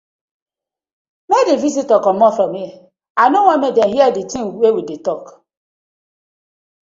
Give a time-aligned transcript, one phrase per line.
[1.29, 2.75] Mak di visitors comot from here
[3.21, 5.23] I no wan mek dem hear di tinz wey we dey tok.